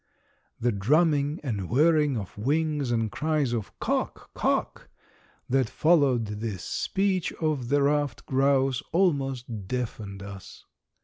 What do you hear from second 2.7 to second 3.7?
and cries